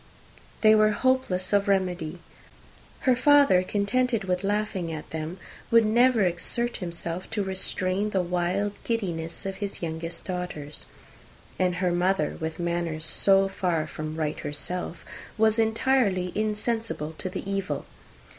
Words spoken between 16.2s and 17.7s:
insensible of the